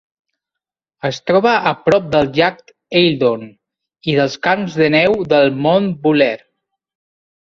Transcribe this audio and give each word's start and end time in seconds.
Es 1.09 1.17
troba 1.31 1.51
a 1.71 1.73
prop 1.89 2.07
del 2.15 2.31
llac 2.39 2.73
Eildon 3.01 3.45
i 4.13 4.17
dels 4.21 4.39
camps 4.49 4.79
de 4.83 4.89
neu 4.97 5.15
del 5.35 5.53
Mount 5.67 5.91
Buller. 6.07 6.35